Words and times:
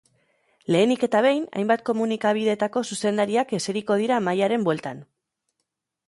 Lehenik 0.75 1.03
eta 1.07 1.19
behin, 1.25 1.43
hainbat 1.57 1.83
komunikabidetako 1.89 2.83
zuzendariak 2.95 3.53
eseriko 3.59 3.99
dira 4.05 4.17
mahaiaren 4.29 4.65
bueltan. 4.69 5.03